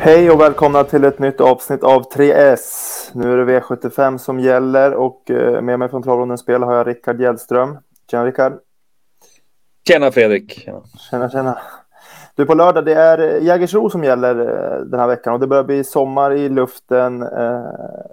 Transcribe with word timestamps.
Hej 0.00 0.30
och 0.30 0.40
välkomna 0.40 0.84
till 0.84 1.04
ett 1.04 1.18
nytt 1.18 1.40
avsnitt 1.40 1.82
av 1.84 2.10
3S. 2.12 2.60
Nu 3.14 3.32
är 3.32 3.36
det 3.36 3.60
V75 3.60 4.18
som 4.18 4.40
gäller 4.40 4.94
och 4.94 5.30
eh, 5.30 5.62
med 5.62 5.78
mig 5.78 5.88
från 5.88 6.02
Travronden 6.02 6.38
Spel 6.38 6.62
har 6.62 6.74
jag 6.74 6.86
Rickard 6.86 7.20
Gällström. 7.20 7.78
Tjena 8.10 8.26
Rickard! 8.26 8.52
Tjena 9.88 10.10
Fredrik! 10.10 10.52
Tjena. 10.52 10.82
tjena, 11.10 11.30
tjena! 11.30 11.58
Du, 12.34 12.46
på 12.46 12.54
lördag 12.54 12.84
det 12.84 12.94
är 12.94 13.40
Jägersro 13.40 13.90
som 13.90 14.04
gäller 14.04 14.40
eh, 14.40 14.80
den 14.84 15.00
här 15.00 15.08
veckan 15.08 15.34
och 15.34 15.40
det 15.40 15.46
börjar 15.46 15.64
bli 15.64 15.84
sommar 15.84 16.32
i 16.34 16.48
luften. 16.48 17.22
Eh, 17.22 17.64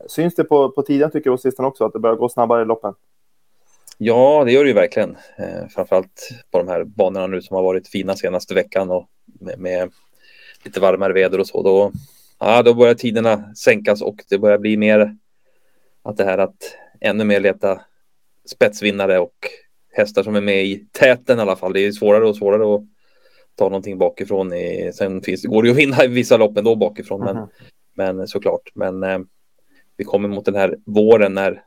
syns 0.07 0.35
det 0.35 0.43
på, 0.43 0.71
på 0.71 0.81
tiden 0.81 1.11
tycker 1.11 1.29
jag 1.29 1.39
sistone 1.39 1.67
också 1.67 1.85
att 1.85 1.93
det 1.93 1.99
börjar 1.99 2.15
gå 2.15 2.29
snabbare 2.29 2.61
i 2.61 2.65
loppen? 2.65 2.93
Ja, 3.97 4.43
det 4.45 4.51
gör 4.51 4.63
det 4.63 4.69
ju 4.69 4.75
verkligen. 4.75 5.17
framförallt 5.75 6.29
på 6.51 6.57
de 6.57 6.67
här 6.67 6.83
banorna 6.83 7.27
nu 7.27 7.41
som 7.41 7.55
har 7.55 7.63
varit 7.63 7.87
fina 7.87 8.15
senaste 8.15 8.53
veckan 8.53 8.91
och 8.91 9.07
med, 9.39 9.59
med 9.59 9.91
lite 10.65 10.79
varmare 10.79 11.13
väder 11.13 11.39
och 11.39 11.47
så, 11.47 11.63
då, 11.63 11.91
ja, 12.39 12.63
då 12.63 12.73
börjar 12.73 12.93
tiderna 12.93 13.55
sänkas 13.55 14.01
och 14.01 14.15
det 14.29 14.37
börjar 14.37 14.57
bli 14.57 14.77
mer 14.77 15.17
att 16.03 16.17
det 16.17 16.23
här 16.23 16.37
att 16.37 16.77
ännu 17.01 17.23
mer 17.23 17.39
leta 17.39 17.81
spetsvinnare 18.45 19.19
och 19.19 19.35
hästar 19.91 20.23
som 20.23 20.35
är 20.35 20.41
med 20.41 20.65
i 20.65 20.85
täten 20.91 21.39
i 21.39 21.41
alla 21.41 21.55
fall. 21.55 21.73
Det 21.73 21.79
är 21.79 21.91
svårare 21.91 22.27
och 22.27 22.35
svårare 22.35 22.75
att 22.75 22.81
ta 23.55 23.65
någonting 23.65 23.97
bakifrån. 23.97 24.53
I, 24.53 24.91
sen 24.93 25.21
finns, 25.21 25.45
går 25.45 25.63
det 25.63 25.67
ju 25.67 25.71
att 25.71 25.79
vinna 25.79 26.03
i 26.03 26.07
vissa 26.07 26.37
lopp 26.37 26.57
ändå 26.57 26.75
bakifrån, 26.75 27.21
men, 27.21 27.47
men 27.93 28.27
såklart. 28.27 28.71
Men 28.73 29.03
eh, 29.03 29.19
vi 29.97 30.03
kommer 30.03 30.29
mot 30.29 30.45
den 30.45 30.55
här 30.55 30.77
våren 30.85 31.33
när, 31.33 31.63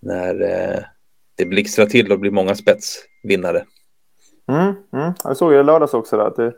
när 0.00 0.42
eh, 0.42 0.80
det 1.34 1.44
blixtrar 1.44 1.86
till 1.86 2.12
och 2.12 2.20
blir 2.20 2.30
många 2.30 2.54
spetsvinnare. 2.54 3.64
Mm, 4.48 4.74
mm. 4.92 5.12
Jag 5.24 5.36
såg 5.36 5.52
det 5.52 5.60
i 5.60 5.62
lördags 5.62 5.94
också. 5.94 6.16
Där, 6.16 6.26
att 6.26 6.36
det, 6.36 6.52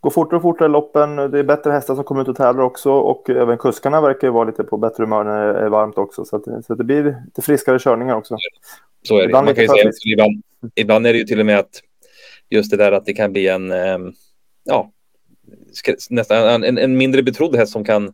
går 0.00 0.10
fortare 0.10 0.36
och 0.36 0.42
fortare 0.42 0.68
loppen. 0.68 1.16
Det 1.16 1.38
är 1.38 1.42
bättre 1.42 1.72
hästar 1.72 1.94
som 1.94 2.04
kommer 2.04 2.22
ut 2.22 2.28
och 2.28 2.36
tävlar 2.36 2.64
också 2.64 2.92
och 2.92 3.30
även 3.30 3.58
kuskarna 3.58 4.00
verkar 4.00 4.28
ju 4.28 4.32
vara 4.32 4.44
lite 4.44 4.64
på 4.64 4.76
bättre 4.76 5.04
humör 5.04 5.24
när 5.24 5.52
det 5.52 5.60
är 5.60 5.68
varmt 5.68 5.98
också. 5.98 6.24
Så, 6.24 6.36
att, 6.36 6.44
så 6.44 6.72
att 6.72 6.78
det 6.78 6.84
blir 6.84 7.22
lite 7.24 7.42
friskare 7.42 7.78
körningar 7.78 8.14
också. 8.14 8.36
Så 9.02 9.14
är 9.14 9.18
det. 9.18 9.24
Ibland, 9.24 9.44
Man 9.44 9.54
kan 9.54 9.64
ju 9.64 9.68
säga, 9.68 9.92
ibland, 10.12 10.42
ibland 10.74 11.06
är 11.06 11.12
det 11.12 11.18
ju 11.18 11.24
till 11.24 11.40
och 11.40 11.46
med 11.46 11.58
att 11.58 11.82
just 12.50 12.70
det 12.70 12.76
där 12.76 12.92
att 12.92 13.04
det 13.04 13.12
kan 13.12 13.32
bli 13.32 13.48
en, 13.48 13.70
ehm, 13.70 14.12
ja, 14.64 14.90
nästan 16.10 16.64
en, 16.64 16.78
en 16.78 16.96
mindre 16.96 17.22
betrodd 17.22 17.56
häst 17.56 17.72
som 17.72 17.84
kan 17.84 18.12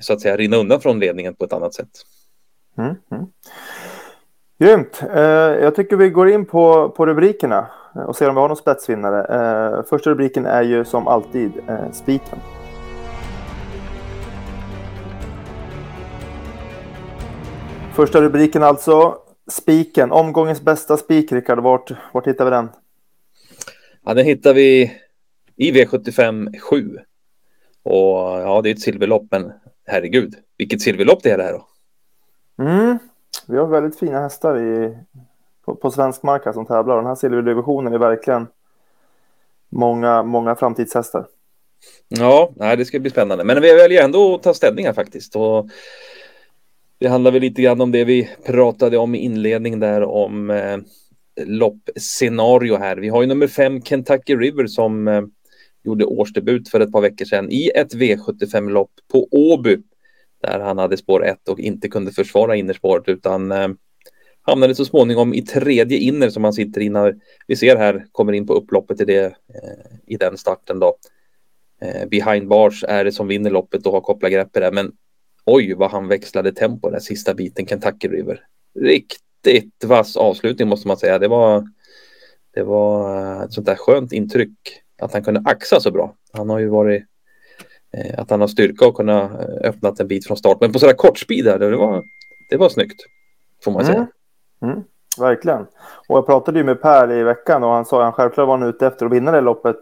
så 0.00 0.12
att 0.12 0.20
säga 0.20 0.36
rinna 0.36 0.56
undan 0.56 0.80
från 0.80 1.00
ledningen 1.00 1.34
på 1.34 1.44
ett 1.44 1.52
annat 1.52 1.74
sätt. 1.74 1.88
Mm, 2.78 2.94
mm. 3.10 3.26
Grymt. 4.58 5.02
Eh, 5.14 5.22
jag 5.64 5.74
tycker 5.74 5.96
vi 5.96 6.10
går 6.10 6.30
in 6.30 6.46
på, 6.46 6.88
på 6.88 7.06
rubrikerna 7.06 7.70
och 7.94 8.16
ser 8.16 8.28
om 8.28 8.34
vi 8.34 8.40
har 8.40 8.48
någon 8.48 8.56
spetsvinnare. 8.56 9.24
Eh, 9.24 9.84
första 9.84 10.10
rubriken 10.10 10.46
är 10.46 10.62
ju 10.62 10.84
som 10.84 11.08
alltid 11.08 11.52
eh, 11.68 11.90
spiken. 11.92 12.38
Första 17.94 18.20
rubriken 18.20 18.62
alltså. 18.62 19.18
Spiken, 19.50 20.12
omgångens 20.12 20.62
bästa 20.62 20.96
spik, 20.96 21.32
Rickard. 21.32 21.58
Vart, 21.58 21.90
vart 22.12 22.26
hittar 22.26 22.44
vi 22.44 22.50
den? 22.50 22.68
Ja, 24.04 24.14
den 24.14 24.24
hittar 24.24 24.54
vi 24.54 24.92
i 25.56 25.72
V75 25.72 26.58
7. 26.58 26.98
Och 27.82 28.18
ja, 28.18 28.60
det 28.62 28.70
är 28.70 28.74
ett 28.74 28.80
silverlopp, 28.80 29.26
men 29.30 29.52
herregud, 29.86 30.34
vilket 30.58 30.80
silverlopp 30.80 31.22
det 31.22 31.30
är 31.30 31.38
det 31.38 31.44
här 31.44 31.52
då. 31.52 31.66
Mm, 32.64 32.98
vi 33.46 33.56
har 33.56 33.66
väldigt 33.66 33.98
fina 33.98 34.20
hästar 34.20 34.58
i, 34.58 34.98
på, 35.64 35.74
på 35.74 35.90
svensk 35.90 36.22
mark 36.22 36.44
här 36.44 36.52
som 36.52 36.66
tävlar. 36.66 36.96
Den 36.96 37.06
här 37.06 37.14
silverdivisionen 37.14 37.92
är 37.92 37.98
verkligen 37.98 38.46
många, 39.68 40.22
många 40.22 40.54
framtidshästar. 40.54 41.26
Ja, 42.08 42.52
nej, 42.56 42.76
det 42.76 42.84
ska 42.84 43.00
bli 43.00 43.10
spännande. 43.10 43.44
Men 43.44 43.62
vi 43.62 43.74
väljer 43.74 44.04
ändå 44.04 44.34
att 44.34 44.42
ta 44.42 44.54
ställning 44.54 44.86
här 44.86 44.92
faktiskt. 44.92 45.36
Och 45.36 45.68
det 46.98 47.08
handlar 47.08 47.30
väl 47.30 47.40
lite 47.40 47.62
grann 47.62 47.80
om 47.80 47.92
det 47.92 48.04
vi 48.04 48.30
pratade 48.46 48.98
om 48.98 49.14
i 49.14 49.18
inledningen 49.18 49.80
där 49.80 50.02
om 50.02 50.50
eh, 50.50 50.78
loppscenario 51.46 52.76
här. 52.76 52.96
Vi 52.96 53.08
har 53.08 53.22
ju 53.22 53.28
nummer 53.28 53.46
fem 53.46 53.82
Kentucky 53.82 54.36
River 54.36 54.66
som 54.66 55.08
eh, 55.08 55.22
gjorde 55.84 56.04
årsdebut 56.04 56.68
för 56.68 56.80
ett 56.80 56.92
par 56.92 57.00
veckor 57.00 57.24
sedan 57.24 57.50
i 57.50 57.70
ett 57.74 57.94
V75-lopp 57.94 58.90
på 59.12 59.28
Åby 59.30 59.78
där 60.42 60.60
han 60.60 60.78
hade 60.78 60.96
spår 60.96 61.24
1 61.24 61.48
och 61.48 61.60
inte 61.60 61.88
kunde 61.88 62.12
försvara 62.12 62.56
innerspåret 62.56 63.08
utan 63.08 63.52
eh, 63.52 63.68
hamnade 64.46 64.74
så 64.74 64.84
småningom 64.84 65.34
i 65.34 65.42
tredje 65.42 65.98
inner 65.98 66.30
som 66.30 66.44
han 66.44 66.52
sitter 66.52 66.80
i 66.80 66.88
när 66.88 67.16
vi 67.46 67.56
ser 67.56 67.76
här 67.76 68.06
kommer 68.12 68.32
in 68.32 68.46
på 68.46 68.54
upploppet 68.54 69.00
i, 69.00 69.04
det, 69.04 69.24
eh, 69.24 69.96
i 70.06 70.16
den 70.16 70.36
starten 70.36 70.78
då. 70.78 70.96
Eh, 71.80 72.08
behind 72.08 72.48
bars 72.48 72.84
är 72.88 73.04
det 73.04 73.12
som 73.12 73.28
vinner 73.28 73.50
loppet 73.50 73.86
och 73.86 73.92
har 73.92 74.00
kopplat 74.00 74.32
grepp 74.32 74.56
i 74.56 74.60
det 74.60 74.72
men 74.72 74.92
oj 75.44 75.74
vad 75.74 75.90
han 75.90 76.08
växlade 76.08 76.52
tempo 76.52 76.90
den 76.90 77.00
sista 77.00 77.34
biten 77.34 77.66
Kentucky 77.66 78.08
River. 78.08 78.40
Riktigt 78.80 79.84
vass 79.84 80.16
avslutning 80.16 80.68
måste 80.68 80.88
man 80.88 80.96
säga. 80.96 81.18
Det 81.18 81.28
var, 81.28 81.68
det 82.54 82.62
var 82.62 83.44
ett 83.44 83.52
sånt 83.52 83.66
där 83.66 83.76
skönt 83.76 84.12
intryck 84.12 84.58
att 85.02 85.12
han 85.12 85.24
kunde 85.24 85.42
axa 85.44 85.80
så 85.80 85.90
bra. 85.90 86.14
Han 86.32 86.50
har 86.50 86.58
ju 86.58 86.68
varit 86.68 87.04
Eh, 87.96 88.18
att 88.18 88.30
han 88.30 88.40
har 88.40 88.48
styrka 88.48 88.86
och 88.86 88.96
kunna 88.96 89.22
eh, 89.22 89.68
öppna 89.68 89.94
en 89.98 90.08
bit 90.08 90.26
från 90.26 90.36
start. 90.36 90.58
Men 90.60 90.72
på 90.72 90.78
sådär 90.78 90.94
kort 90.94 91.18
speed 91.18 91.44
där, 91.44 91.58
det 91.58 91.76
var, 91.76 92.04
det 92.50 92.56
var 92.56 92.68
snyggt. 92.68 93.00
Får 93.64 93.72
man 93.72 93.84
säga. 93.86 94.06
Mm. 94.64 94.84
Verkligen. 95.18 95.66
Och 96.08 96.18
jag 96.18 96.26
pratade 96.26 96.58
ju 96.58 96.64
med 96.64 96.82
Per 96.82 97.12
i 97.12 97.22
veckan 97.22 97.64
och 97.64 97.70
han 97.70 97.84
sa 97.84 97.96
att 97.98 98.04
han 98.04 98.12
självklart 98.12 98.46
var 98.46 98.58
han 98.58 98.68
ute 98.68 98.86
efter 98.86 99.06
att 99.06 99.12
vinna 99.12 99.30
det 99.30 99.40
loppet. 99.40 99.76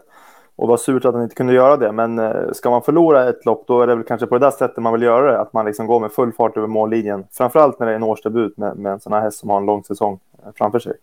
Och 0.55 0.67
var 0.67 0.77
surt 0.77 1.05
att 1.05 1.13
han 1.13 1.23
inte 1.23 1.35
kunde 1.35 1.53
göra 1.53 1.77
det. 1.77 1.91
Men 1.91 2.19
eh, 2.19 2.51
ska 2.53 2.69
man 2.69 2.81
förlora 2.81 3.29
ett 3.29 3.45
lopp 3.45 3.67
då 3.67 3.81
är 3.81 3.87
det 3.87 3.95
väl 3.95 4.03
kanske 4.03 4.27
på 4.27 4.37
det 4.37 4.45
där 4.45 4.51
sättet 4.51 4.77
man 4.77 4.93
vill 4.93 5.01
göra 5.01 5.31
det. 5.31 5.39
Att 5.39 5.53
man 5.53 5.65
liksom 5.65 5.87
går 5.87 5.99
med 5.99 6.11
full 6.11 6.33
fart 6.33 6.57
över 6.57 6.67
mållinjen. 6.67 7.25
Framförallt 7.31 7.79
när 7.79 7.87
det 7.87 7.91
är 7.91 7.95
en 7.95 8.03
årsdebut 8.03 8.57
med, 8.57 8.77
med 8.77 8.91
en 8.91 8.99
sån 8.99 9.13
här 9.13 9.21
häst 9.21 9.39
som 9.39 9.49
har 9.49 9.57
en 9.57 9.65
lång 9.65 9.83
säsong 9.83 10.19
framför 10.57 10.79
sig. 10.79 10.93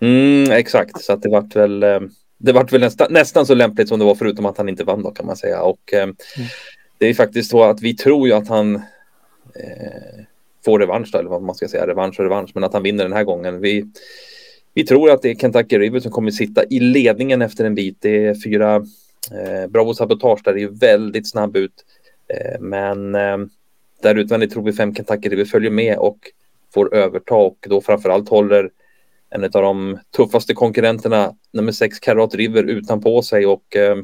Mm, 0.00 0.52
exakt, 0.52 1.00
så 1.00 1.12
att 1.12 1.22
det 1.22 1.28
vart 1.28 1.56
väl 1.56 1.84
det 2.38 2.52
var 2.52 2.64
väl 2.64 2.80
nästan, 2.80 3.12
nästan 3.12 3.46
så 3.46 3.54
lämpligt 3.54 3.88
som 3.88 3.98
det 3.98 4.04
var 4.04 4.14
förutom 4.14 4.46
att 4.46 4.58
han 4.58 4.68
inte 4.68 4.84
vann 4.84 5.02
då 5.02 5.10
kan 5.10 5.26
man 5.26 5.36
säga. 5.36 5.62
Och 5.62 5.92
eh, 5.92 6.02
mm. 6.02 6.16
det 6.98 7.06
är 7.06 7.14
faktiskt 7.14 7.50
så 7.50 7.64
att 7.64 7.80
vi 7.80 7.96
tror 7.96 8.28
ju 8.28 8.34
att 8.34 8.48
han 8.48 8.76
eh, 9.54 10.24
får 10.66 10.78
revansch 10.78 11.14
eller 11.14 11.30
vad 11.30 11.42
man 11.42 11.54
ska 11.54 11.68
säga, 11.68 11.86
revansch 11.86 12.20
och 12.20 12.24
revansch, 12.24 12.50
men 12.54 12.64
att 12.64 12.72
han 12.72 12.82
vinner 12.82 13.04
den 13.04 13.12
här 13.12 13.24
gången. 13.24 13.60
Vi, 13.60 13.84
vi 14.74 14.86
tror 14.86 15.10
att 15.10 15.22
det 15.22 15.30
är 15.30 15.34
Kentucky 15.34 15.78
River 15.78 16.00
som 16.00 16.12
kommer 16.12 16.30
sitta 16.30 16.64
i 16.64 16.80
ledningen 16.80 17.42
efter 17.42 17.64
en 17.64 17.74
bit. 17.74 17.96
Det 18.00 18.26
är 18.26 18.34
fyra 18.44 18.76
eh, 19.32 19.66
Bravo 19.68 19.94
Sabotage 19.94 20.40
där 20.44 20.54
det 20.54 20.62
är 20.62 20.68
väldigt 20.68 21.30
snabb 21.30 21.56
ut. 21.56 21.84
Eh, 22.28 22.60
men 22.60 23.14
eh, 23.14 23.38
där 24.02 24.14
utvändigt 24.14 24.52
tror 24.52 24.62
vi 24.62 24.72
fem 24.72 24.94
Kentucky 24.94 25.28
River 25.28 25.44
följer 25.44 25.70
med 25.70 25.98
och 25.98 26.18
får 26.74 26.94
överta 26.94 27.34
och 27.34 27.66
då 27.68 27.80
framförallt 27.80 28.28
håller 28.28 28.70
en 29.30 29.44
av 29.44 29.50
de 29.50 29.98
tuffaste 30.16 30.54
konkurrenterna, 30.54 31.34
nummer 31.52 31.72
sex 31.72 31.98
Karat 31.98 32.34
River, 32.34 32.64
utanpå 32.64 33.22
sig 33.22 33.46
och 33.46 33.76
eh, 33.76 33.96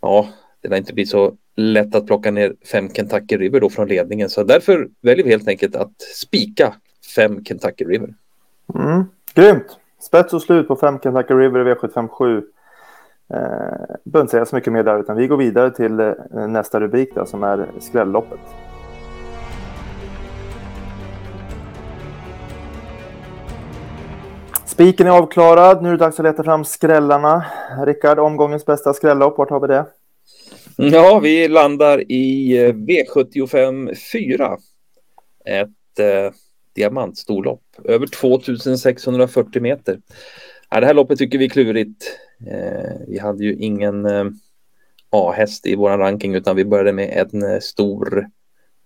ja, 0.00 0.28
det 0.60 0.68
lär 0.68 0.76
inte 0.76 0.94
bli 0.94 1.06
så 1.06 1.36
lätt 1.56 1.94
att 1.94 2.06
plocka 2.06 2.30
ner 2.30 2.54
fem 2.72 2.88
Kentucky 2.88 3.36
River 3.36 3.60
då 3.60 3.70
från 3.70 3.88
ledningen. 3.88 4.28
Så 4.28 4.44
därför 4.44 4.88
väljer 5.00 5.24
vi 5.24 5.30
helt 5.30 5.48
enkelt 5.48 5.76
att 5.76 6.02
spika 6.14 6.74
fem 7.16 7.44
Kentucky 7.44 7.84
River. 7.84 8.14
Mm, 8.74 9.04
grymt! 9.34 9.78
Spets 10.00 10.32
och 10.32 10.42
slut 10.42 10.68
på 10.68 10.76
fem 10.76 10.98
Kentucky 10.98 11.34
River 11.34 11.68
i 11.68 11.74
V757. 11.74 12.42
Eh, 13.28 13.38
behöver 14.04 14.20
inte 14.20 14.30
säga 14.30 14.46
så 14.46 14.56
mycket 14.56 14.72
mer 14.72 14.82
där, 14.82 15.00
utan 15.00 15.16
vi 15.16 15.26
går 15.26 15.36
vidare 15.36 15.70
till 15.70 16.00
eh, 16.00 16.14
nästa 16.48 16.80
rubrik 16.80 17.14
då, 17.14 17.26
som 17.26 17.42
är 17.42 17.66
skrälloppet. 17.80 18.40
Spiken 24.64 25.06
är 25.06 25.10
avklarad. 25.10 25.82
Nu 25.82 25.88
är 25.88 25.92
det 25.92 25.98
dags 25.98 26.20
att 26.20 26.24
leta 26.24 26.44
fram 26.44 26.64
skrällarna. 26.64 27.44
Rickard, 27.86 28.18
omgångens 28.18 28.66
bästa 28.66 28.94
skrällopp, 28.94 29.38
vart 29.38 29.50
har 29.50 29.60
vi 29.60 29.66
det? 29.66 29.84
Ja, 30.76 31.18
vi 31.18 31.48
landar 31.48 32.12
i 32.12 32.56
eh, 32.58 32.72
V75 32.72 33.94
4. 34.12 34.56
Ett 35.44 35.98
eh, 35.98 36.32
diamantstorlopp, 36.74 37.62
över 37.84 38.06
2640 38.06 39.62
meter. 39.62 40.00
Ja, 40.70 40.80
det 40.80 40.86
här 40.86 40.94
loppet 40.94 41.18
tycker 41.18 41.38
vi 41.38 41.44
är 41.44 41.48
klurigt. 41.48 42.18
Eh, 42.50 42.90
vi 43.08 43.18
hade 43.18 43.44
ju 43.44 43.54
ingen 43.54 44.06
eh, 44.06 44.24
A-häst 45.10 45.66
i 45.66 45.74
vår 45.74 45.90
ranking 45.90 46.34
utan 46.34 46.56
vi 46.56 46.64
började 46.64 46.92
med 46.92 47.28
en 47.32 47.42
eh, 47.42 47.60
stor 47.60 48.26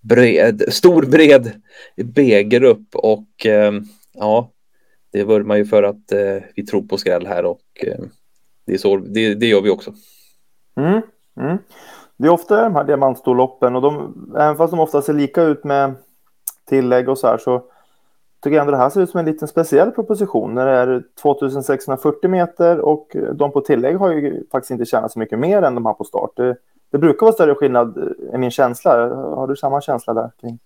bred, 0.01 0.63
stor 0.69 1.03
bred 1.03 1.53
B-grupp 1.97 2.95
och 2.95 3.47
eh, 3.47 3.73
ja, 4.13 4.53
det 5.13 5.25
vurmar 5.25 5.57
ju 5.57 5.65
för 5.65 5.83
att 5.83 6.13
eh, 6.13 6.37
vi 6.57 6.67
tror 6.67 6.83
på 6.83 6.99
skräll 6.99 7.27
här 7.27 7.45
och 7.45 7.63
eh, 7.83 8.01
det, 8.67 8.73
är 8.73 8.79
så, 8.79 8.97
det, 8.97 9.35
det 9.35 9.47
gör 9.47 9.61
vi 9.61 9.71
också. 9.71 9.95
Mm, 10.77 11.03
mm. 11.37 11.59
Det 12.17 12.27
är 12.27 12.33
ofta 12.33 12.63
de 12.63 12.75
här 12.75 12.85
diamantstorloppen 12.85 13.77
och 13.77 13.83
de, 13.83 14.15
även 14.37 14.57
fast 14.57 14.71
de 14.71 14.81
ofta 14.81 15.03
ser 15.03 15.13
lika 15.13 15.43
ut 15.43 15.65
med 15.65 15.95
tillägg 16.69 17.09
och 17.09 17.19
så 17.19 17.27
här 17.27 17.39
så 17.39 17.63
tycker 18.43 18.57
jag 18.57 18.61
ändå 18.61 18.71
det 18.71 18.83
här 18.83 18.91
ser 18.91 19.01
ut 19.01 19.11
som 19.11 19.21
en 19.21 19.27
liten 19.27 19.49
speciell 19.49 19.91
proposition 19.91 20.55
när 20.55 20.67
det 20.67 20.73
är 20.73 21.03
2640 21.23 22.31
meter 22.31 22.81
och 22.81 23.17
de 23.35 23.53
på 23.53 23.61
tillägg 23.61 23.97
har 23.97 24.13
ju 24.13 24.45
faktiskt 24.53 24.71
inte 24.71 24.85
tjänat 24.85 25.13
så 25.13 25.19
mycket 25.19 25.39
mer 25.39 25.63
än 25.63 25.75
de 25.75 25.87
här 25.87 25.93
på 25.93 26.05
start. 26.05 26.31
Det, 26.37 26.57
det 26.93 26.99
brukar 26.99 27.27
vara 27.27 27.33
större 27.33 27.55
skillnad, 27.55 28.15
i 28.35 28.39
min 28.39 28.51
känsla. 28.51 29.15
Har 29.15 29.47
du 29.47 29.57
samma 29.57 29.81
känsla 29.81 30.15
där? 30.15 30.31
Kring? 30.41 30.59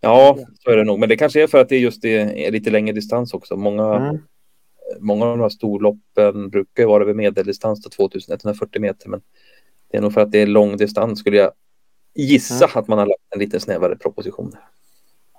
Ja, 0.00 0.36
så 0.64 0.70
är 0.70 0.76
det 0.76 0.84
nog. 0.84 0.98
Men 0.98 1.08
det 1.08 1.16
kanske 1.16 1.42
är 1.42 1.46
för 1.46 1.58
att 1.58 1.68
det 1.68 1.78
just 1.78 2.04
är, 2.04 2.50
lite 2.50 2.70
längre 2.70 2.94
distans 2.94 3.34
också. 3.34 3.56
Många, 3.56 3.94
mm. 3.94 4.18
många 5.00 5.24
av 5.24 5.30
de 5.30 5.40
här 5.40 5.48
storloppen 5.48 6.50
brukar 6.50 6.86
vara 6.86 7.02
över 7.02 7.14
medeldistans, 7.14 7.82
2140 7.82 8.80
meter. 8.80 9.08
Men 9.08 9.20
det 9.90 9.96
är 9.96 10.00
nog 10.00 10.12
för 10.12 10.20
att 10.20 10.32
det 10.32 10.42
är 10.42 10.46
lång 10.46 10.76
distans 10.76 11.18
skulle 11.18 11.36
jag 11.36 11.52
gissa 12.14 12.64
mm. 12.64 12.70
att 12.74 12.88
man 12.88 12.98
har 12.98 13.06
lagt 13.06 13.22
en 13.30 13.38
lite 13.38 13.60
snävare 13.60 13.96
proposition. 13.96 14.52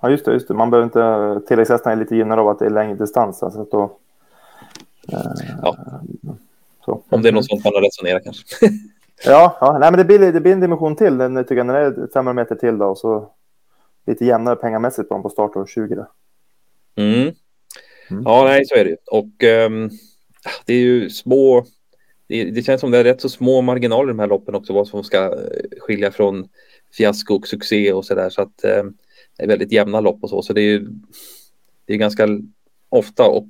Ja, 0.02 0.10
just 0.10 0.24
det. 0.24 0.32
Just 0.32 0.48
det. 0.48 0.54
Man 0.54 0.70
behöver 0.70 0.84
inte... 0.84 1.46
Tilläggshästarna 1.48 1.92
är 1.92 1.96
lite 1.96 2.16
gynnade 2.16 2.42
av 2.42 2.48
att 2.48 2.58
det 2.58 2.66
är 2.66 2.70
längre 2.70 2.94
distans. 2.94 3.42
Alltså 3.42 3.64
då, 3.70 3.98
eh, 5.12 5.18
ja. 5.62 5.76
Så. 6.84 7.02
Om 7.08 7.22
det 7.22 7.28
är 7.28 7.32
något 7.32 7.46
sånt 7.46 7.64
man 7.64 7.74
har 7.74 7.82
resonerat 7.82 8.24
kanske. 8.24 8.44
ja, 9.24 9.58
ja. 9.60 9.78
Nej, 9.78 9.90
men 9.90 9.98
det 9.98 10.04
blir, 10.04 10.32
det 10.32 10.40
blir 10.40 10.52
en 10.52 10.60
dimension 10.60 10.96
till. 10.96 11.18
Den, 11.18 11.44
tycker 11.44 11.56
jag, 11.56 11.66
den 11.66 11.76
är 11.76 12.12
500 12.12 12.32
meter 12.32 12.54
till 12.54 12.78
då. 12.78 12.86
Och 12.86 12.98
så 12.98 13.30
lite 14.06 14.24
jämnare 14.24 14.56
pengamässigt 14.56 15.08
på 15.08 15.22
på 15.22 15.28
start 15.28 15.56
år 15.56 15.66
20. 15.66 15.94
Då. 15.94 16.06
Mm. 16.96 17.32
Mm. 18.10 18.22
Ja, 18.24 18.44
nej, 18.44 18.66
så 18.66 18.74
är 18.74 18.84
det. 18.84 18.96
Och 19.06 19.42
um, 19.70 19.90
det 20.66 20.74
är 20.74 20.80
ju 20.80 21.10
små 21.10 21.64
det, 22.28 22.44
det, 22.44 22.62
känns 22.62 22.80
som 22.80 22.90
det 22.90 22.98
är 22.98 23.04
rätt 23.04 23.20
så 23.20 23.28
små 23.28 23.60
marginaler 23.60 24.08
i 24.08 24.12
de 24.12 24.18
här 24.18 24.26
loppen 24.26 24.54
också, 24.54 24.72
vad 24.72 24.88
som 24.88 25.04
ska 25.04 25.24
eh, 25.24 25.80
skilja 25.80 26.10
från 26.10 26.48
fiasko 26.96 27.34
och 27.34 27.48
succé 27.48 27.92
och 27.92 28.04
så 28.04 28.14
där. 28.14 28.30
Så 28.30 28.42
att 28.42 28.64
eh, 28.64 28.84
det 29.36 29.44
är 29.44 29.48
väldigt 29.48 29.72
jämna 29.72 30.00
lopp 30.00 30.22
och 30.22 30.30
så. 30.30 30.42
Så 30.42 30.52
det 30.52 30.60
är 30.60 30.86
det 31.84 31.94
är 31.94 31.98
ganska 31.98 32.28
ofta 32.88 33.26
och 33.28 33.48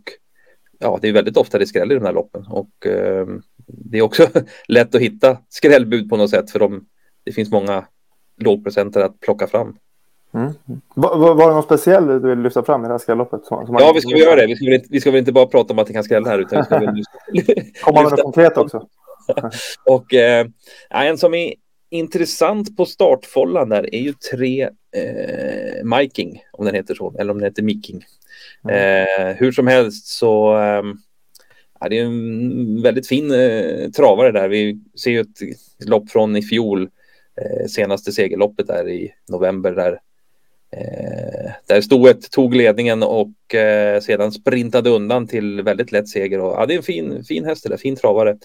ja, 0.79 0.99
det 1.03 1.09
är 1.09 1.13
väldigt 1.13 1.37
ofta 1.37 1.59
det 1.59 1.67
skräller 1.67 1.95
i 1.95 1.99
de 1.99 2.05
här 2.05 2.13
loppen 2.13 2.47
och 2.47 2.87
eh, 2.87 3.27
det 3.67 3.99
är 3.99 4.03
också 4.03 4.29
lätt 4.69 4.95
att 4.95 5.01
hitta 5.01 5.39
skrällbud 5.49 6.11
på 6.11 6.17
något 6.17 6.31
sätt 6.31 6.51
för 6.51 6.59
de, 6.59 6.87
det 7.25 7.33
finns 7.33 7.51
många 7.51 7.87
lågprocenter 8.37 9.01
att 9.01 9.21
plocka 9.21 9.47
fram. 9.47 9.77
Mm. 10.41 10.81
Var, 10.95 11.35
var, 11.35 11.49
det 11.49 11.55
något 11.55 11.65
speciellt 11.65 12.23
du 12.23 12.29
vill 12.29 12.39
lyfta 12.39 12.63
fram 12.63 12.85
i 12.85 12.87
det 12.87 12.95
här 12.95 12.99
skrälloppet? 12.99 13.41
ja, 13.51 13.93
vi 13.95 14.01
ska 14.01 14.11
väl 14.11 14.21
göra 14.21 14.37
det. 14.37 14.47
Vi 14.47 14.57
ska, 14.57 14.65
väl 14.65 14.75
inte, 14.75 14.89
vi 14.91 15.01
ska 15.01 15.11
väl 15.11 15.19
inte 15.19 15.33
bara 15.33 15.47
prata 15.47 15.73
om 15.73 15.79
att 15.79 15.87
det 15.87 15.93
kan 15.93 16.05
skrälla 16.05 16.29
här, 16.29 16.39
utan 16.39 16.59
vi 16.59 16.65
ska 16.65 16.79
väl 16.79 17.05
Komma 17.83 18.03
med 18.03 18.11
något 18.11 18.23
konkret 18.23 18.57
också. 18.57 18.87
och 19.85 20.15
eh, 20.15 20.47
en 20.91 21.19
som 21.19 21.35
är 21.35 21.55
intressant 21.91 22.77
på 22.77 22.85
startfållan 22.85 23.69
där 23.69 23.95
är 23.95 24.01
ju 24.01 24.13
tre 24.13 24.63
eh, 24.97 25.85
Miking, 25.85 26.43
om 26.53 26.65
den 26.65 26.75
heter 26.75 26.95
så, 26.95 27.15
eller 27.19 27.31
om 27.31 27.39
den 27.39 27.45
heter 27.45 27.63
Miking. 27.63 28.05
Mm. 28.65 28.77
Eh, 28.77 29.37
hur 29.37 29.53
som 29.53 29.67
helst 29.67 30.07
så 30.07 30.57
eh, 30.59 30.83
ja, 31.81 31.89
det 31.89 31.99
är 31.99 32.05
en 32.05 32.83
väldigt 32.83 33.09
fin 33.09 33.31
eh, 33.31 33.91
travare 33.91 34.33
där. 34.33 34.49
Vi 34.49 34.81
ser 35.03 35.11
ju 35.11 35.21
ett 35.21 35.89
lopp 35.89 36.11
från 36.11 36.37
i 36.37 36.43
fjol, 36.43 36.83
eh, 37.41 37.67
senaste 37.67 38.13
segerloppet 38.13 38.67
där 38.67 38.89
i 38.89 39.13
november 39.29 39.73
där 39.73 40.01
Eh, 40.71 41.51
där 41.67 41.81
Stoet 41.81 42.31
tog 42.31 42.55
ledningen 42.55 43.03
och 43.03 43.55
eh, 43.55 44.01
sedan 44.01 44.33
sprintade 44.33 44.91
undan 44.91 45.27
till 45.27 45.63
väldigt 45.63 45.93
lätt 45.93 46.09
seger. 46.09 46.41
Och, 46.41 46.53
ja, 46.53 46.67
det 46.67 46.75
är 46.75 46.77
en 46.77 46.83
fin, 46.83 47.25
fin 47.25 47.45
häst 47.45 47.63
det 47.63 47.69
där, 47.69 47.77
fin 47.77 47.97
travare. 47.97 48.39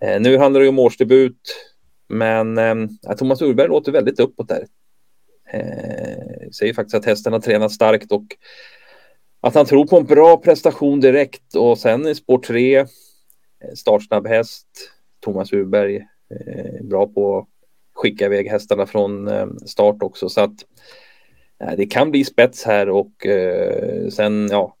Eh, 0.00 0.20
nu 0.20 0.38
handlar 0.38 0.60
det 0.60 0.68
om 0.68 0.78
årsdebut, 0.78 1.40
men 2.08 2.58
eh, 2.58 2.74
Thomas 3.18 3.42
Urberg 3.42 3.68
låter 3.68 3.92
väldigt 3.92 4.20
uppåt 4.20 4.48
där. 4.48 4.66
Eh, 5.52 6.50
säger 6.52 6.74
faktiskt 6.74 6.94
att 6.94 7.04
hästen 7.04 7.32
har 7.32 7.40
tränat 7.40 7.72
starkt 7.72 8.12
och 8.12 8.24
att 9.40 9.54
han 9.54 9.66
tror 9.66 9.86
på 9.86 9.96
en 9.96 10.04
bra 10.04 10.36
prestation 10.36 11.00
direkt 11.00 11.54
och 11.54 11.78
sen 11.78 12.06
i 12.06 12.14
spår 12.14 12.38
3 12.38 12.76
eh, 12.78 12.86
startsnabb 13.74 14.26
häst. 14.26 14.66
Thomas 15.24 15.52
Urberg 15.52 15.96
eh, 15.96 16.82
bra 16.82 17.06
på 17.06 17.38
att 17.38 17.48
skicka 17.94 18.26
iväg 18.26 18.48
hästarna 18.48 18.86
från 18.86 19.28
eh, 19.28 19.46
start 19.66 20.02
också 20.02 20.28
så 20.28 20.40
att 20.40 20.54
Eh, 21.60 21.76
det 21.76 21.86
kan 21.86 22.10
bli 22.10 22.24
spets 22.24 22.64
här 22.64 22.88
och 22.88 23.26
eh, 23.26 24.08
sen, 24.08 24.48
ja, 24.50 24.76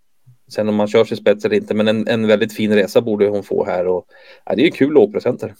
sen 0.52 0.68
om 0.68 0.74
man 0.74 0.86
kör 0.86 1.04
sig 1.04 1.16
spets 1.16 1.44
eller 1.44 1.56
inte, 1.56 1.74
men 1.74 1.88
en, 1.88 2.08
en 2.08 2.26
väldigt 2.26 2.52
fin 2.52 2.74
resa 2.74 3.00
borde 3.00 3.28
hon 3.28 3.42
få 3.42 3.64
här 3.64 3.86
och 3.86 4.06
ja, 4.44 4.54
det 4.54 4.66
är 4.66 4.70
kul 4.70 4.92
lågprocenter. 4.92 5.54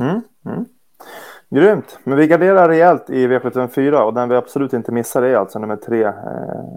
Mm, 0.00 0.20
mm. 0.46 0.64
Grymt, 1.50 1.98
men 2.04 2.18
vi 2.18 2.26
garderar 2.26 2.68
rejält 2.68 3.10
i 3.10 3.26
V754 3.26 4.00
och 4.00 4.14
den 4.14 4.28
vi 4.28 4.36
absolut 4.36 4.72
inte 4.72 4.92
missar 4.92 5.22
är 5.22 5.36
alltså 5.36 5.58
nummer 5.58 5.76
tre, 5.76 6.02
eh, 6.02 6.14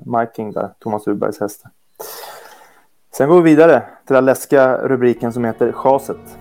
Miking 0.05 0.51
där, 0.51 0.69
Thomas 0.79 1.07
Urbergs 1.07 1.39
häst. 1.39 1.63
Sen 3.17 3.29
går 3.29 3.41
vi 3.41 3.49
vidare 3.49 3.83
till 4.07 4.13
den 4.13 4.25
läskiga 4.25 4.77
rubriken 4.77 5.33
som 5.33 5.45
heter 5.45 5.71
Chaset. 5.71 6.37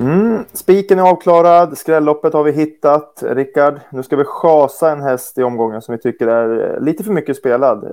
Mm, 0.00 0.44
spiken 0.52 0.98
är 0.98 1.02
avklarad, 1.02 1.78
skrälloppet 1.78 2.32
har 2.32 2.44
vi 2.44 2.52
hittat. 2.52 3.22
Rickard, 3.26 3.80
nu 3.92 4.02
ska 4.02 4.16
vi 4.16 4.24
chasa 4.24 4.92
en 4.92 5.02
häst 5.02 5.38
i 5.38 5.42
omgången 5.42 5.82
som 5.82 5.94
vi 5.94 6.00
tycker 6.00 6.26
är 6.26 6.74
eh, 6.74 6.84
lite 6.84 7.04
för 7.04 7.12
mycket 7.12 7.36
spelad. 7.36 7.84
Eh, 7.84 7.90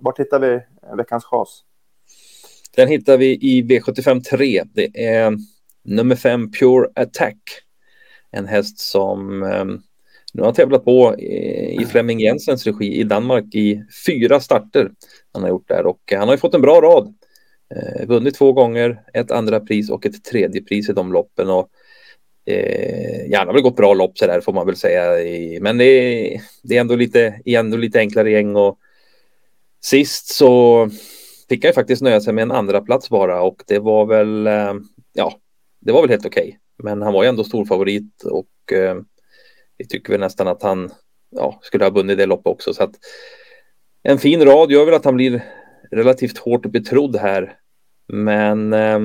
vart 0.00 0.20
hittar 0.20 0.38
vi 0.38 0.60
veckans 0.96 1.24
chas? 1.24 1.62
Den 2.76 2.88
hittar 2.88 3.18
vi 3.18 3.26
i 3.26 3.62
V75 3.62 4.20
3. 4.20 4.64
Det 4.74 5.06
är 5.06 5.36
nummer 5.84 6.16
5 6.16 6.52
Pure 6.52 6.88
Attack. 6.94 7.38
En 8.30 8.46
häst 8.46 8.78
som 8.78 9.42
eh, 9.42 9.64
nu 10.34 10.42
har 10.42 10.52
tävlat 10.52 10.84
på 10.84 11.16
i, 11.18 11.86
Flemming 11.90 12.20
Jensens 12.20 12.66
regi 12.66 13.00
i 13.00 13.02
Danmark 13.02 13.54
i 13.54 13.84
fyra 14.06 14.40
starter. 14.40 14.90
Han 15.32 15.42
har 15.42 15.48
gjort 15.48 15.68
där 15.68 15.86
och 15.86 16.00
han 16.12 16.28
har 16.28 16.34
ju 16.34 16.38
fått 16.38 16.54
en 16.54 16.62
bra 16.62 16.80
rad. 16.80 17.14
Eh, 17.76 18.06
vunnit 18.06 18.34
två 18.34 18.52
gånger, 18.52 19.02
ett 19.14 19.30
andra 19.30 19.60
pris 19.60 19.90
och 19.90 20.06
ett 20.06 20.24
tredje 20.24 20.62
pris 20.62 20.88
i 20.88 20.92
de 20.92 21.12
loppen. 21.12 21.50
Och, 21.50 21.68
eh, 22.46 23.38
har 23.38 23.52
väl 23.52 23.62
gått 23.62 23.76
bra 23.76 23.94
lopp 23.94 24.18
så 24.18 24.26
där 24.26 24.40
får 24.40 24.52
man 24.52 24.66
väl 24.66 24.76
säga. 24.76 25.20
I, 25.20 25.60
men 25.60 25.78
det 25.78 25.84
är, 25.84 26.40
det 26.62 26.76
är 26.76 26.80
ändå 26.80 26.96
lite, 26.96 27.40
ändå 27.44 27.76
lite 27.76 27.98
enklare 27.98 28.30
gäng. 28.30 28.56
Och 28.56 28.78
sist 29.80 30.34
så 30.34 30.88
fick 31.48 31.64
jag 31.64 31.74
faktiskt 31.74 32.02
nöja 32.02 32.20
sig 32.20 32.32
med 32.32 32.42
en 32.42 32.52
andra 32.52 32.80
plats 32.80 33.10
bara 33.10 33.42
och 33.42 33.62
det 33.66 33.78
var 33.78 34.06
väl, 34.06 34.46
eh, 34.46 34.74
ja, 35.12 35.34
det 35.80 35.92
var 35.92 36.00
väl 36.00 36.10
helt 36.10 36.26
okej. 36.26 36.42
Okay. 36.42 36.56
Men 36.82 37.02
han 37.02 37.12
var 37.12 37.22
ju 37.22 37.28
ändå 37.28 37.44
stor 37.44 37.64
favorit 37.64 38.22
och 38.24 38.72
eh, 38.72 38.96
vi 39.78 39.86
tycker 39.86 40.12
väl 40.12 40.20
nästan 40.20 40.48
att 40.48 40.62
han 40.62 40.90
ja, 41.30 41.58
skulle 41.62 41.84
ha 41.84 41.90
vunnit 41.90 42.18
det 42.18 42.26
loppet 42.26 42.46
också. 42.46 42.74
Så 42.74 42.82
att 42.82 42.94
en 44.02 44.18
fin 44.18 44.44
rad 44.44 44.70
gör 44.70 44.84
väl 44.84 44.94
att 44.94 45.04
han 45.04 45.16
blir 45.16 45.44
relativt 45.90 46.38
hårt 46.38 46.66
betrodd 46.66 47.16
här. 47.16 47.56
Men 48.12 48.72
eh, 48.72 49.00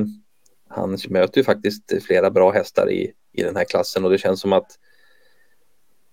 han 0.70 0.98
möter 1.10 1.38
ju 1.38 1.44
faktiskt 1.44 2.04
flera 2.04 2.32
bra 2.32 2.52
hästar 2.52 2.92
i, 2.92 3.12
i 3.32 3.44
den 3.44 3.56
här 3.56 3.64
klassen 3.64 4.06
och 4.06 4.12
det 4.12 4.18
känns 4.18 4.42
som 4.42 4.54
att 4.54 4.72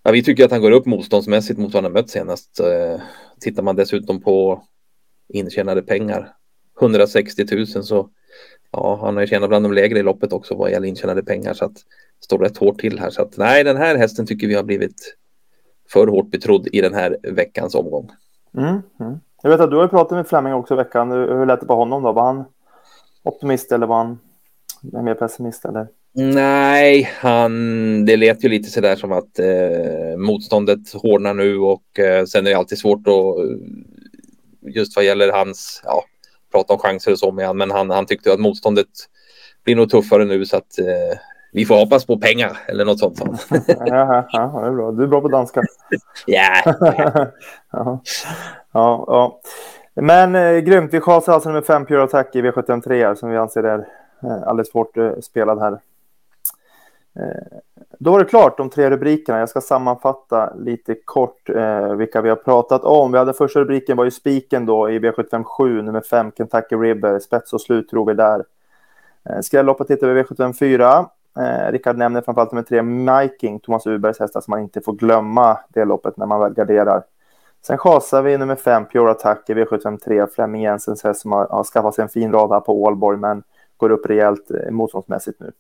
ja, 0.03 0.11
vi 0.11 0.23
tycker 0.23 0.45
att 0.45 0.51
han 0.51 0.61
går 0.61 0.71
upp 0.71 0.87
motståndsmässigt 0.87 1.59
mot 1.59 1.75
vad 1.75 1.85
han 1.85 1.93
har 1.93 2.01
mött 2.01 2.11
senast. 2.11 2.61
Eh, 2.61 3.01
tittar 3.41 3.63
man 3.63 3.77
dessutom 3.77 4.21
på 4.21 4.63
intjänade 5.29 5.83
pengar, 5.83 6.33
160 6.81 7.45
000 7.55 7.67
så 7.67 8.11
ja, 8.71 8.99
han 9.03 9.15
har 9.15 9.21
ju 9.21 9.27
tjänat 9.27 9.49
bland 9.49 9.65
de 9.65 9.73
lägre 9.73 9.99
i 9.99 10.03
loppet 10.03 10.33
också 10.33 10.55
vad 10.55 10.71
gäller 10.71 10.89
intjänade 10.89 11.23
pengar 11.23 11.55
så 11.55 11.65
att 11.65 11.77
står 12.21 12.39
rätt 12.39 12.57
hårt 12.57 12.81
till 12.81 12.99
här. 12.99 13.11
Så 13.11 13.23
att 13.23 13.37
nej, 13.37 13.65
den 13.65 13.77
här 13.77 13.97
hästen 13.97 14.27
tycker 14.27 14.47
vi 14.47 14.55
har 14.55 14.63
blivit 14.63 15.17
för 15.93 16.07
hårt 16.07 16.31
betrodd 16.31 16.69
i 16.73 16.81
den 16.81 16.95
här 16.95 17.17
veckans 17.23 17.75
omgång. 17.75 18.11
Mm, 18.57 18.83
mm. 19.01 19.21
Jag 19.43 19.51
vet 19.51 19.61
att 19.61 19.71
du 19.71 19.77
har 19.77 19.89
pratat 19.89 20.17
med 20.17 20.27
Fleming 20.27 20.55
också 20.55 20.75
i 20.75 20.77
veckan. 20.77 21.11
Hur 21.11 21.47
lät 21.47 21.61
det 21.61 21.67
på 21.67 21.75
honom 21.75 22.03
då? 22.03 22.13
Var 22.13 22.23
han 22.23 22.45
optimist 23.23 23.73
eller 23.73 23.87
var 23.87 23.97
han 23.97 24.19
mer 24.83 25.15
pessimist? 25.15 25.65
Eller? 25.65 25.87
Nej, 26.15 27.11
han, 27.17 28.05
det 28.05 28.17
lät 28.17 28.45
ju 28.45 28.49
lite 28.49 28.71
sådär 28.71 28.97
som 28.97 29.13
att 29.13 29.39
eh, 29.39 30.17
motståndet 30.17 30.93
hårdnar 30.93 31.35
nu 31.35 31.59
och 31.59 31.99
eh, 31.99 32.25
sen 32.25 32.47
är 32.47 32.51
det 32.51 32.57
alltid 32.57 32.79
svårt 32.79 33.07
att 33.09 33.37
just 34.75 34.97
vad 34.97 35.05
gäller 35.05 35.33
hans, 35.33 35.83
ja, 35.85 36.05
prata 36.53 36.73
om 36.73 36.79
chanser 36.79 37.13
och 37.13 37.19
så 37.19 37.33
med 37.33 37.47
han, 37.47 37.57
men 37.57 37.71
han, 37.71 37.91
han 37.91 38.07
tyckte 38.07 38.33
att 38.33 38.41
motståndet 38.41 38.89
blir 39.65 39.77
nog 39.77 39.91
tuffare 39.91 40.25
nu 40.25 40.45
så 40.45 40.57
att 40.57 40.79
eh, 40.79 41.19
vi 41.53 41.65
får 41.65 41.75
hoppas 41.75 42.07
på 42.07 42.19
pengar 42.19 42.59
eller 42.69 42.85
något 42.85 42.99
sånt. 42.99 43.21
ja, 43.67 43.67
ja, 43.87 44.27
ja, 44.33 44.61
det 44.61 44.67
är 44.67 44.73
bra. 44.73 44.93
Du 44.93 45.03
är 45.03 45.07
bra 45.07 45.21
på 45.21 45.29
danska. 45.29 45.63
yeah. 46.27 46.63
ja. 47.73 48.03
Ja, 48.73 49.05
ja. 49.07 49.41
Men 49.95 50.35
eh, 50.35 50.59
grymt. 50.59 50.95
Vi 50.95 51.01
chasar 51.01 51.33
alltså 51.33 51.49
nummer 51.49 51.63
5 51.63 51.87
Pure 51.87 52.03
Attack 52.03 52.37
i 52.37 52.43
V753 52.43 53.15
som 53.15 53.31
vi 53.31 53.37
anser 53.37 53.63
är 53.63 53.79
eh, 54.23 54.43
alldeles 54.43 54.73
hårt 54.73 54.97
eh, 54.97 55.19
spelad 55.21 55.61
här. 55.61 55.73
Eh, 57.17 57.59
då 57.99 58.13
var 58.13 58.19
det 58.19 58.25
klart 58.25 58.59
de 58.59 58.71
tre 58.71 58.91
rubrikerna. 58.91 59.39
Jag 59.39 59.49
ska 59.49 59.61
sammanfatta 59.61 60.55
lite 60.55 60.95
kort 61.05 61.49
eh, 61.49 61.95
vilka 61.95 62.21
vi 62.21 62.29
har 62.29 62.37
pratat 62.37 62.85
om. 62.85 63.13
Vi 63.13 63.19
hade 63.19 63.33
första 63.33 63.61
rubriken 63.61 63.97
var 63.97 64.05
ju 64.05 64.11
spiken 64.11 64.67
då 64.67 64.91
i 64.91 64.99
V757 64.99 65.83
nummer 65.83 66.01
5 66.01 66.33
Kentucky 66.37 66.77
River. 66.77 67.19
Spets 67.19 67.53
och 67.53 67.61
slut 67.61 67.89
tror 67.89 68.07
vi 68.07 68.15
där. 68.15 68.45
Eh, 69.31 69.41
Skrälloppet 69.41 69.91
hittar 69.91 70.07
vi 70.07 70.23
V754. 70.23 71.07
Eh, 71.39 71.73
Rickard 71.73 71.97
nämner 71.97 72.21
framförallt 72.21 72.53
nummer 72.53 72.63
tre 72.63 72.83
Miking, 72.83 73.61
Thomas 73.61 73.87
Ubergs 73.87 74.21
hästar 74.21 74.41
som 74.41 74.51
man 74.51 74.61
inte 74.61 74.81
får 74.81 74.93
glömma 74.93 75.59
det 75.69 75.85
loppet 75.85 76.17
när 76.17 76.27
man 76.27 76.41
väl 76.41 76.55
garderar. 76.55 77.03
Sen 77.67 77.79
chasar 77.79 78.23
vi 78.23 78.39
nummer 78.39 78.57
fem, 78.57 78.87
Pure 78.87 79.11
Attack 79.11 79.51
i 79.51 79.55
V753, 79.55 80.27
Flemming 80.35 80.63
Jensens 80.63 81.05
häst 81.05 81.21
som 81.21 81.33
har, 81.33 81.49
har 81.49 81.65
skaffat 81.65 81.95
sig 81.95 82.03
en 82.03 82.09
fin 82.09 82.33
rad 82.33 82.51
här 82.51 82.61
på 82.61 82.83
Ålborg, 82.83 83.19
men 83.19 83.43
går 83.77 83.91
upp 83.91 84.07
rejält 84.07 84.51
eh, 84.51 84.71
motståndsmässigt 84.71 85.41
nu. 85.41 85.53